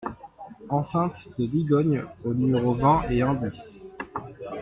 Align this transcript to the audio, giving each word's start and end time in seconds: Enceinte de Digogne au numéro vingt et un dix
Enceinte 0.69 1.29
de 1.37 1.45
Digogne 1.45 2.03
au 2.25 2.33
numéro 2.33 2.73
vingt 2.73 3.03
et 3.11 3.21
un 3.21 3.35
dix 3.35 3.61